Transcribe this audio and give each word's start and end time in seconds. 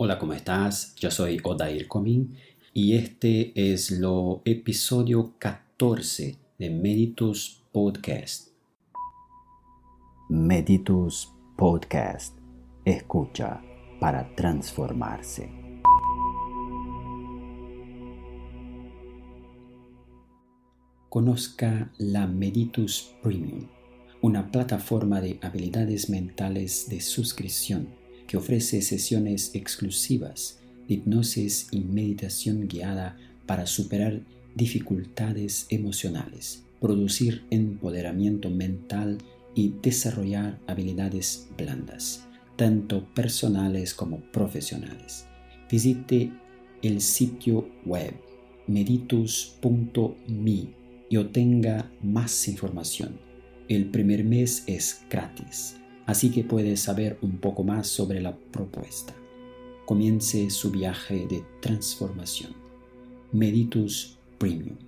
Hola, 0.00 0.16
¿cómo 0.16 0.32
estás? 0.32 0.94
Yo 0.94 1.10
soy 1.10 1.40
Odair 1.42 1.88
Comín 1.88 2.36
y 2.72 2.94
este 2.94 3.72
es 3.72 3.90
lo 3.90 4.42
episodio 4.44 5.34
14 5.40 6.38
de 6.56 6.70
Meditus 6.70 7.64
Podcast. 7.72 8.50
Meditus 10.28 11.32
Podcast. 11.56 12.38
Escucha 12.84 13.60
para 13.98 14.32
transformarse. 14.36 15.50
Conozca 21.08 21.90
la 21.98 22.28
Meditus 22.28 23.16
Premium, 23.20 23.66
una 24.22 24.48
plataforma 24.52 25.20
de 25.20 25.40
habilidades 25.42 26.08
mentales 26.08 26.88
de 26.88 27.00
suscripción 27.00 27.97
que 28.28 28.36
ofrece 28.36 28.82
sesiones 28.82 29.50
exclusivas 29.54 30.58
de 30.86 30.94
hipnosis 30.94 31.66
y 31.72 31.80
meditación 31.80 32.68
guiada 32.68 33.16
para 33.46 33.66
superar 33.66 34.20
dificultades 34.54 35.66
emocionales, 35.70 36.62
producir 36.80 37.44
empoderamiento 37.50 38.50
mental 38.50 39.18
y 39.54 39.74
desarrollar 39.82 40.60
habilidades 40.66 41.48
blandas, 41.56 42.26
tanto 42.56 43.06
personales 43.14 43.94
como 43.94 44.20
profesionales. 44.30 45.24
Visite 45.70 46.30
el 46.82 47.00
sitio 47.00 47.68
web 47.86 48.14
meditus.me 48.66 50.68
y 51.10 51.16
obtenga 51.16 51.90
más 52.02 52.46
información. 52.46 53.18
El 53.68 53.86
primer 53.86 54.24
mes 54.24 54.64
es 54.66 55.00
gratis 55.08 55.78
así 56.08 56.30
que 56.30 56.42
puedes 56.42 56.80
saber 56.80 57.18
un 57.20 57.36
poco 57.36 57.62
más 57.62 57.86
sobre 57.86 58.22
la 58.22 58.34
propuesta. 58.34 59.14
Comience 59.84 60.48
su 60.48 60.70
viaje 60.70 61.26
de 61.28 61.44
transformación. 61.60 62.54
Meditus 63.30 64.16
Premium. 64.38 64.78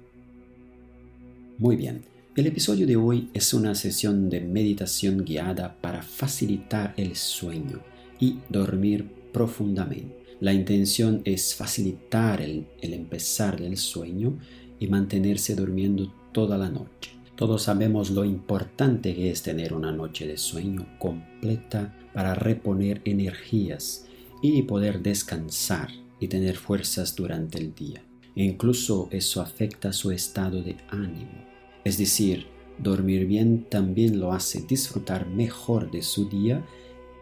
Muy 1.58 1.76
bien, 1.76 2.04
el 2.36 2.46
episodio 2.46 2.86
de 2.86 2.96
hoy 2.96 3.28
es 3.34 3.52
una 3.52 3.74
sesión 3.74 4.30
de 4.30 4.40
meditación 4.40 5.22
guiada 5.22 5.76
para 5.82 6.02
facilitar 6.02 6.94
el 6.96 7.14
sueño 7.16 7.80
y 8.18 8.38
dormir 8.48 9.06
profundamente. 9.30 10.24
La 10.40 10.54
intención 10.54 11.20
es 11.26 11.54
facilitar 11.54 12.40
el, 12.40 12.66
el 12.80 12.94
empezar 12.94 13.60
del 13.60 13.76
sueño 13.76 14.38
y 14.78 14.86
mantenerse 14.86 15.54
durmiendo 15.54 16.10
toda 16.32 16.56
la 16.56 16.70
noche. 16.70 17.19
Todos 17.40 17.62
sabemos 17.62 18.10
lo 18.10 18.26
importante 18.26 19.14
que 19.14 19.30
es 19.30 19.42
tener 19.42 19.72
una 19.72 19.90
noche 19.90 20.26
de 20.26 20.36
sueño 20.36 20.86
completa 20.98 21.96
para 22.12 22.34
reponer 22.34 23.00
energías 23.06 24.04
y 24.42 24.60
poder 24.64 25.00
descansar 25.00 25.88
y 26.20 26.28
tener 26.28 26.58
fuerzas 26.58 27.16
durante 27.16 27.56
el 27.56 27.74
día. 27.74 28.04
E 28.36 28.44
incluso 28.44 29.08
eso 29.10 29.40
afecta 29.40 29.90
su 29.94 30.10
estado 30.10 30.62
de 30.62 30.76
ánimo. 30.90 31.46
Es 31.82 31.96
decir, 31.96 32.46
dormir 32.76 33.24
bien 33.24 33.64
también 33.70 34.20
lo 34.20 34.34
hace 34.34 34.60
disfrutar 34.60 35.26
mejor 35.26 35.90
de 35.90 36.02
su 36.02 36.28
día 36.28 36.62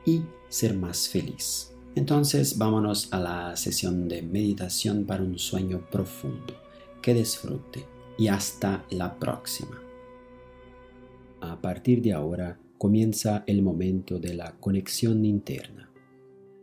y 0.05 0.23
ser 0.49 0.75
más 0.75 1.09
feliz. 1.09 1.71
Entonces 1.95 2.59
vámonos 2.59 3.13
a 3.13 3.21
la 3.21 3.57
sesión 3.57 4.09
de 4.09 4.23
meditación 4.23 5.05
para 5.05 5.23
un 5.23 5.39
sueño 5.39 5.89
profundo. 5.93 6.55
Que 7.01 7.15
disfrute 7.15 7.85
y 8.19 8.27
hasta 8.27 8.85
la 8.91 9.17
próxima. 9.17 9.88
A 11.41 11.61
partir 11.61 12.03
de 12.03 12.13
ahora 12.13 12.59
comienza 12.79 13.45
el 13.47 13.63
momento 13.63 14.19
de 14.19 14.35
la 14.35 14.57
conexión 14.59 15.25
interna. 15.25 15.93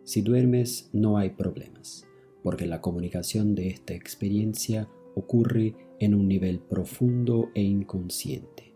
Si 0.04 0.22
duermes 0.22 0.90
no 0.92 1.18
hay 1.18 1.30
problemas, 1.30 2.06
porque 2.44 2.66
la 2.66 2.82
comunicación 2.82 3.56
de 3.56 3.70
esta 3.70 3.94
experiencia 3.94 4.90
ocurre 5.16 5.76
en 6.00 6.14
un 6.14 6.28
nivel 6.28 6.60
profundo 6.60 7.52
e 7.56 7.62
inconsciente. 7.62 8.74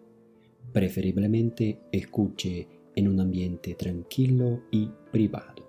Preferiblemente 0.71 1.81
escuche 1.91 2.67
en 2.95 3.09
un 3.09 3.19
ambiente 3.19 3.75
tranquilo 3.75 4.63
y 4.71 4.89
privado. 5.11 5.67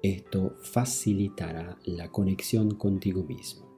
Esto 0.00 0.54
facilitará 0.62 1.76
la 1.84 2.12
conexión 2.12 2.76
contigo 2.76 3.24
mismo. 3.24 3.68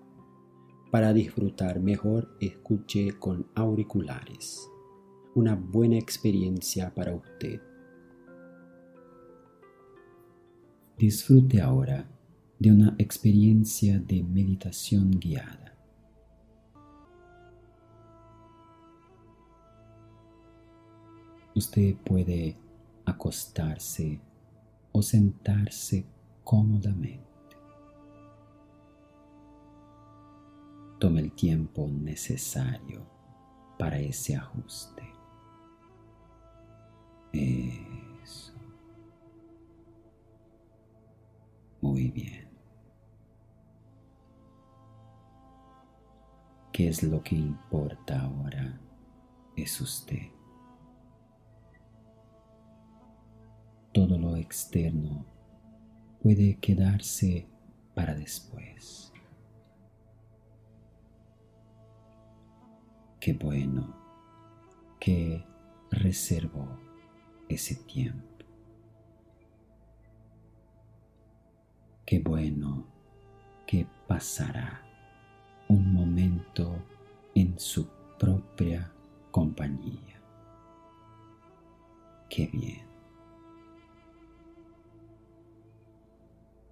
Para 0.90 1.14
disfrutar 1.14 1.80
mejor, 1.80 2.36
escuche 2.40 3.12
con 3.18 3.46
auriculares 3.54 4.68
una 5.34 5.54
buena 5.54 5.96
experiencia 5.96 6.92
para 6.94 7.14
usted. 7.14 7.60
Disfrute 10.98 11.60
ahora 11.60 12.06
de 12.58 12.70
una 12.70 12.94
experiencia 12.98 13.98
de 13.98 14.22
meditación 14.22 15.10
guiada. 15.10 15.74
Usted 21.54 21.96
puede 22.04 22.56
acostarse 23.04 24.20
o 24.92 25.02
sentarse 25.02 26.06
cómodamente. 26.44 27.22
Tome 30.98 31.20
el 31.20 31.32
tiempo 31.32 31.88
necesario 31.88 33.04
para 33.78 33.98
ese 33.98 34.36
ajuste. 34.36 35.11
Bien. 42.12 42.48
¿Qué 46.72 46.88
es 46.88 47.02
lo 47.02 47.22
que 47.22 47.34
importa 47.36 48.20
ahora? 48.20 48.80
Es 49.56 49.80
usted. 49.80 50.30
Todo 53.92 54.16
lo 54.16 54.36
externo 54.36 55.26
puede 56.22 56.56
quedarse 56.58 57.46
para 57.94 58.14
después. 58.14 59.12
Qué 63.20 63.34
bueno 63.34 63.94
que 64.98 65.44
reservó 65.90 66.66
ese 67.48 67.74
tiempo. 67.84 68.31
Qué 72.12 72.18
bueno 72.18 72.84
que 73.66 73.86
pasará 74.06 74.82
un 75.68 75.94
momento 75.94 76.76
en 77.34 77.58
su 77.58 77.88
propia 78.18 78.92
compañía. 79.30 80.20
Qué 82.28 82.50
bien. 82.52 82.82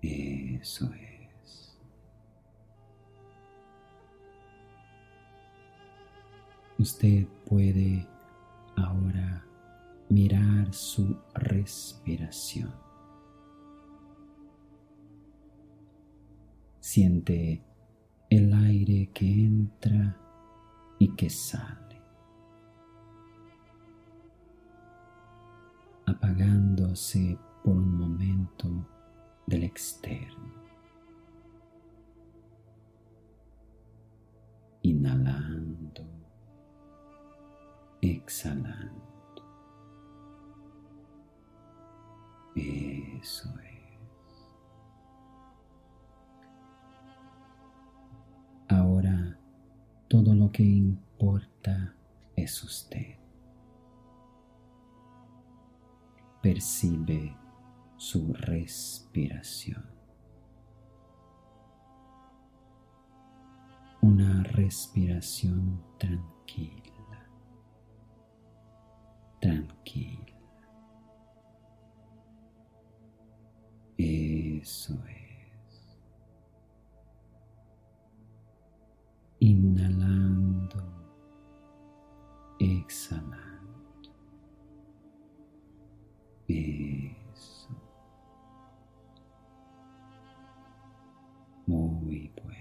Eso 0.03 0.93
es. 0.93 1.75
Usted 6.79 7.27
puede 7.49 8.07
ahora 8.77 9.43
mirar 10.11 10.75
su 10.75 11.17
respiración. 11.33 12.90
Siente 16.93 17.63
el 18.31 18.53
aire 18.53 19.11
que 19.15 19.25
entra 19.25 20.17
y 20.99 21.15
que 21.15 21.31
sale, 21.31 22.03
apagándose 26.05 27.39
por 27.63 27.77
un 27.77 27.97
momento 27.97 28.89
del 29.47 29.63
externo. 29.63 30.53
Inhalando, 34.83 36.05
exhalando. 38.01 39.45
Eso 42.57 43.49
es. 43.61 43.80
Todo 50.11 50.35
lo 50.35 50.51
que 50.51 50.65
importa 50.65 51.95
es 52.35 52.65
usted. 52.65 53.17
Percibe 56.43 57.37
su 57.97 58.33
respiración. 58.33 59.87
Una 64.01 64.43
respiración 64.43 65.81
tranquila, 65.97 67.29
tranquila. 69.41 70.27
Eso 73.97 74.95
es. 75.07 75.20
Exhalando. 82.91 84.13
Eso. 86.49 87.69
Muy 91.67 92.33
bueno. 92.43 92.59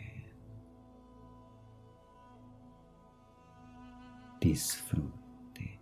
Disfrute. 4.40 5.80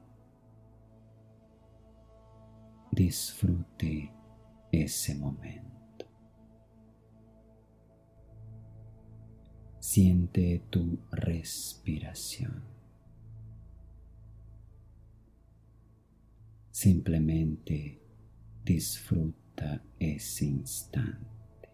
Disfrute 2.91 4.13
ese 4.71 5.15
momento. 5.15 6.05
Siente 9.79 10.63
tu 10.69 10.99
respiración. 11.11 12.76
Simplemente 16.79 17.99
disfruta 18.63 19.81
ese 19.97 20.45
instante. 20.45 21.69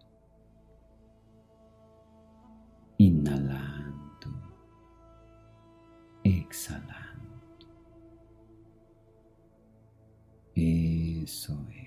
Inhalando, 2.96 4.32
exhalando. 6.24 7.68
Eso 10.54 11.66
es. 11.70 11.83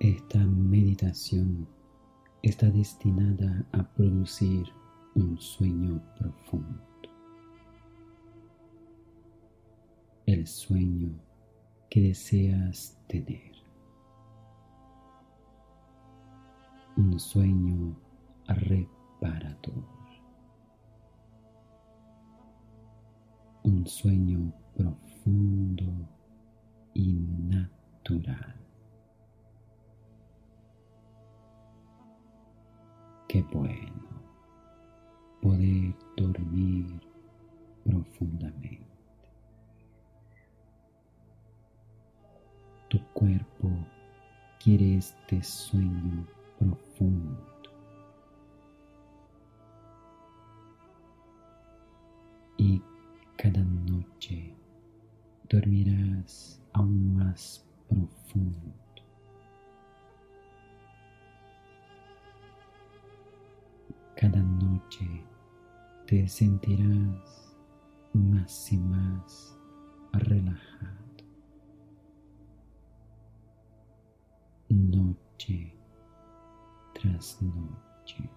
Esta 0.00 0.38
meditación 0.38 1.68
está 2.42 2.70
destinada 2.70 3.66
a 3.72 3.82
producir 3.82 4.66
un 5.14 5.38
sueño 5.38 6.02
profundo. 6.18 6.82
El 10.24 10.46
sueño 10.46 11.20
que 11.90 12.00
deseas 12.00 12.98
tener. 13.08 13.52
Un 16.96 17.20
sueño 17.20 17.94
reparador. 18.46 19.84
Un 23.64 23.86
sueño 23.86 24.50
profundo 24.74 25.92
y 26.94 27.12
natural. 27.12 28.69
Qué 33.30 33.44
bueno 33.52 33.92
poder 35.40 35.94
dormir 36.16 37.00
profundamente. 37.84 38.90
Tu 42.88 42.98
cuerpo 43.12 43.70
quiere 44.58 44.96
este 44.96 45.40
sueño 45.44 46.26
profundo. 46.58 47.46
Y 52.56 52.82
cada 53.36 53.62
noche 53.62 54.52
dormirás 55.48 56.60
aún 56.72 57.14
más 57.14 57.64
profundo. 57.88 58.89
Cada 64.16 64.42
noche 64.42 65.24
te 66.06 66.28
sentirás 66.28 67.56
más 68.12 68.72
y 68.72 68.78
más 68.78 69.56
relajado. 70.12 71.00
noche 74.70 75.72
tras 76.94 77.40
noche. 77.42 78.30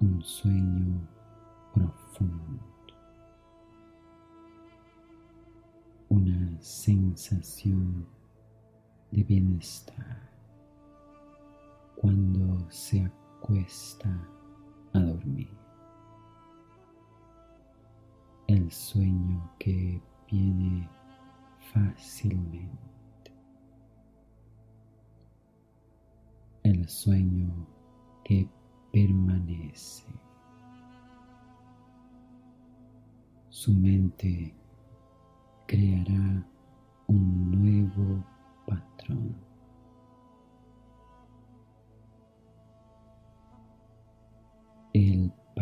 Un 0.00 0.22
sueño 0.22 1.00
profundo. 1.74 2.62
Una 6.08 6.60
sensación 6.60 8.06
de 9.10 9.22
bienestar 9.24 10.31
cuando 12.02 12.68
se 12.68 13.00
acuesta 13.00 14.10
a 14.92 14.98
dormir. 14.98 15.48
El 18.48 18.72
sueño 18.72 19.48
que 19.60 20.02
viene 20.28 20.90
fácilmente. 21.72 23.32
El 26.64 26.88
sueño 26.88 27.68
que 28.24 28.50
permanece. 28.92 30.12
Su 33.48 33.72
mente 33.72 34.52
creará 35.68 36.44
un 37.06 37.52
nuevo 37.52 38.24
patrón. 38.66 39.51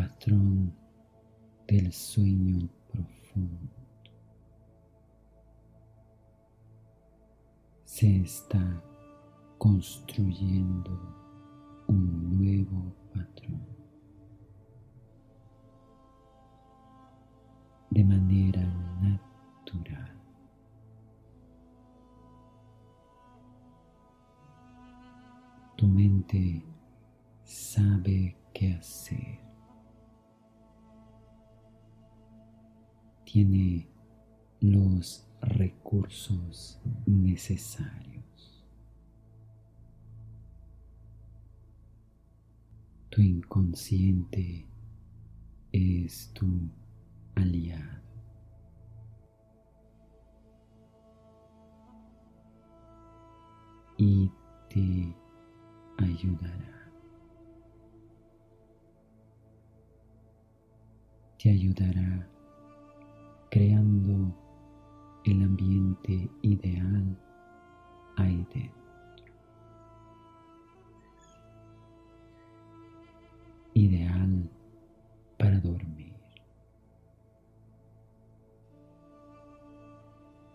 Patrón 0.00 0.72
del 1.68 1.92
sueño 1.92 2.66
profundo. 2.90 3.68
se 7.84 8.20
está 8.22 8.82
construyendo 9.58 10.90
un 11.86 12.38
nuevo 12.38 12.94
patrón. 13.12 13.60
De 17.90 18.02
manera 18.02 18.64
natural. 19.02 20.16
Tu 25.76 25.86
mente 25.86 26.64
sabe 27.44 28.34
qué 28.54 28.74
hacer. 28.74 29.49
Tiene 33.32 33.86
los 34.58 35.24
recursos 35.40 36.80
necesarios. 37.06 38.66
Tu 43.10 43.20
inconsciente 43.20 44.66
es 45.70 46.32
tu 46.32 46.48
aliado. 47.36 48.02
Y 53.96 54.28
te 54.68 55.14
ayudará. 55.98 56.92
Te 61.38 61.50
ayudará 61.50 62.28
creando 63.50 64.32
el 65.24 65.42
ambiente 65.42 66.30
ideal 66.42 67.18
ahí 68.16 68.46
dentro. 68.54 68.80
Ideal 73.74 74.50
para 75.38 75.60
dormir. 75.60 76.14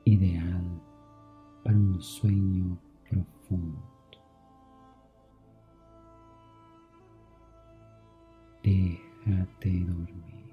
Ideal 0.05 0.81
para 1.63 1.75
un 1.75 2.01
sueño 2.01 2.77
profundo. 3.09 3.81
Déjate 8.63 9.85
dormir. 9.85 10.44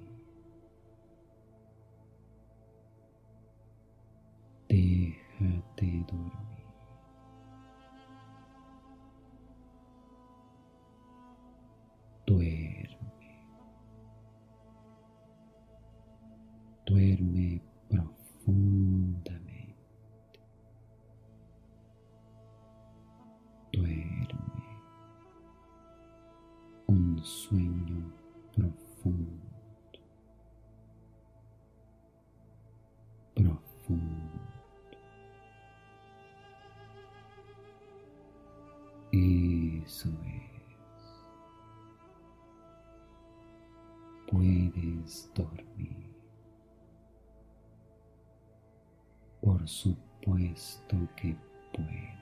Puedes 44.42 45.30
dormir. 45.36 46.10
Por 49.40 49.68
supuesto 49.68 50.96
que 51.14 51.36
puedes. 51.72 52.18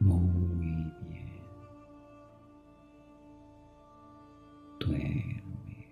Muy 0.00 0.92
bien. 1.08 1.30
Duerme. 4.80 5.86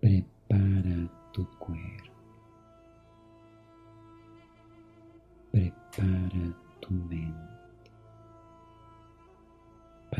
Prepara 0.00 1.30
tu 1.32 1.46
cuerpo. 1.60 2.12
Prepara 5.52 6.56
tu 6.80 6.90
mente 6.90 7.51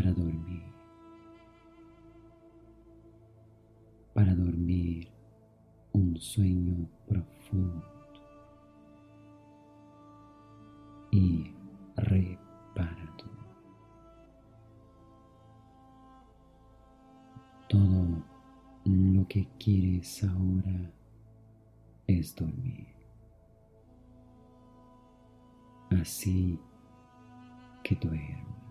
para 0.03 0.15
dormir. 0.15 0.63
Para 4.15 4.35
dormir 4.35 5.09
un 5.93 6.17
sueño 6.17 6.89
profundo 7.07 7.87
y 11.13 11.55
reparado. 11.97 13.31
Todo 17.69 18.25
lo 18.85 19.29
que 19.29 19.47
quieres 19.59 20.25
ahora 20.25 20.91
es 22.09 22.35
dormir. 22.35 22.89
Así 25.91 26.59
que. 27.85 27.95
Duerme 28.03 28.62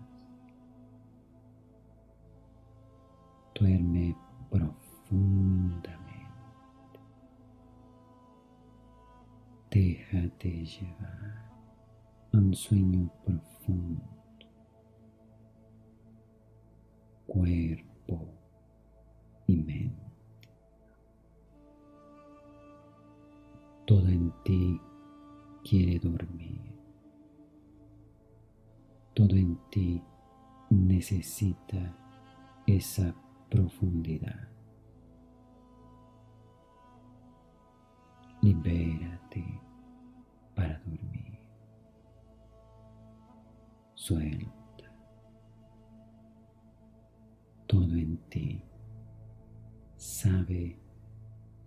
Déjate 9.92 10.64
llevar 10.64 11.52
a 12.32 12.38
un 12.38 12.54
sueño 12.54 13.10
profundo. 13.26 14.02
Cuerpo 17.26 18.26
y 19.46 19.56
mente. 19.56 20.02
Todo 23.86 24.08
en 24.08 24.32
ti 24.44 24.80
quiere 25.62 25.98
dormir. 25.98 26.72
Todo 29.12 29.36
en 29.36 29.58
ti 29.70 30.02
necesita 30.70 31.94
esa 32.66 33.14
profundidad. 33.50 34.48
Libérate 38.40 39.11
Suelta. 44.02 44.92
Todo 47.68 47.94
en 47.94 48.16
ti 48.28 48.60
sabe 49.96 50.76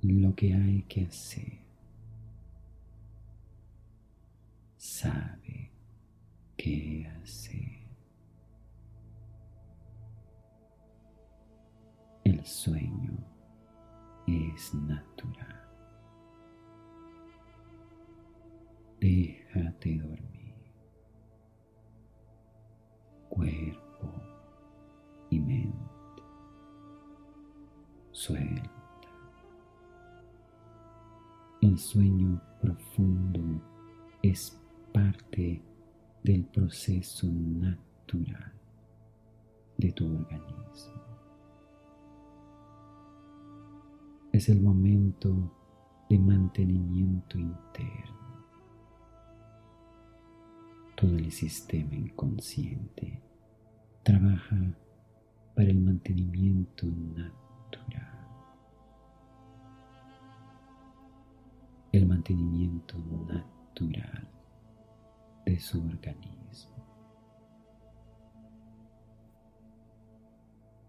lo 0.01 0.35
que 0.35 0.53
hay 0.53 0.81
que 0.81 1.05
hacer. 1.05 1.59
Sabe 4.75 5.71
qué 6.57 7.09
hacer. 7.23 7.87
El 12.25 12.45
sueño 12.45 13.17
es 14.27 14.73
natural. 14.73 15.69
Déjate 18.99 19.99
dormir. 19.99 20.34
Suelta. 28.25 28.71
El 31.61 31.77
sueño 31.77 32.41
profundo 32.59 33.61
es 34.23 34.59
parte 34.91 35.61
del 36.23 36.43
proceso 36.45 37.27
natural 37.27 38.51
de 39.77 39.91
tu 39.91 40.05
organismo. 40.05 41.03
Es 44.31 44.49
el 44.49 44.59
momento 44.59 45.51
de 46.09 46.17
mantenimiento 46.17 47.37
interno. 47.37 48.43
Todo 50.95 51.15
el 51.15 51.31
sistema 51.31 51.93
inconsciente 51.93 53.21
trabaja 54.01 54.57
para 55.53 55.69
el 55.69 55.79
mantenimiento 55.79 56.87
natural. 56.87 58.04
Mantenimiento 62.25 62.97
natural 63.27 64.27
de 65.45 65.59
su 65.59 65.77
organismo. 65.77 66.75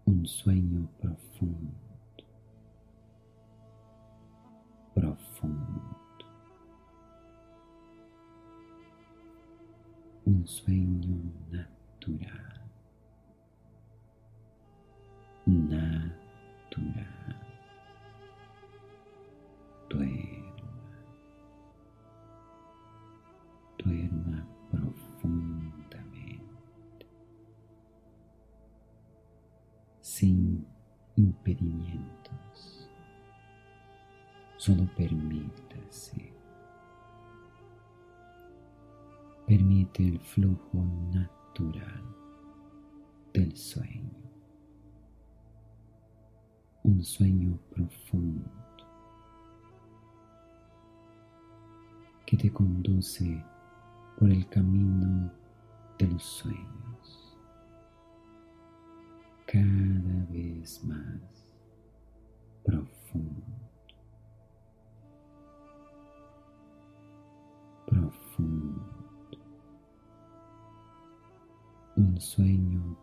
Un 0.05 0.25
sueño 0.25 0.89
profundo, 0.99 1.73
profundo. 4.95 5.95
Un 10.25 10.47
sueño 10.47 11.21
natural. 11.51 12.56
Sin 30.17 30.65
impedimentos. 31.15 32.89
Solo 34.57 34.89
permítase. 34.95 36.33
Permite 39.45 40.07
el 40.07 40.19
flujo 40.19 40.83
natural 41.13 42.03
del 43.31 43.55
sueño. 43.55 44.09
Un 46.81 47.03
sueño 47.03 47.59
profundo 47.69 48.49
que 52.25 52.37
te 52.37 52.51
conduce 52.51 53.45
por 54.17 54.31
el 54.31 54.49
camino 54.49 55.31
de 55.99 56.07
los 56.07 56.23
sueños, 56.23 56.86
cada 59.47 60.25
vez 60.29 60.83
más 60.83 61.55
profundo, 62.65 63.45
profundo, 67.85 68.83
un 71.95 72.19
sueño 72.19 72.97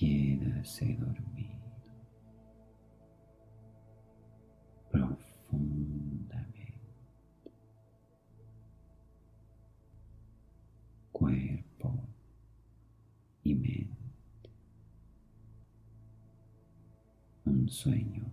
Quédase 0.00 0.96
dormido. 0.96 1.60
Profundamente. 4.90 6.72
Cuerpo 11.12 12.08
y 13.44 13.54
mente. 13.54 14.50
Un 17.44 17.68
sueño 17.68 18.32